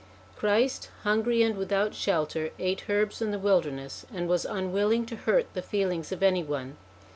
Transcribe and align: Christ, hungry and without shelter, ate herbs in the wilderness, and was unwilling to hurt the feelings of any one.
Christ, 0.35 0.89
hungry 1.03 1.43
and 1.43 1.55
without 1.55 1.93
shelter, 1.93 2.49
ate 2.57 2.89
herbs 2.89 3.21
in 3.21 3.29
the 3.29 3.37
wilderness, 3.37 4.03
and 4.11 4.27
was 4.27 4.45
unwilling 4.45 5.05
to 5.05 5.15
hurt 5.15 5.45
the 5.53 5.61
feelings 5.61 6.11
of 6.11 6.23
any 6.23 6.41
one. 6.43 6.75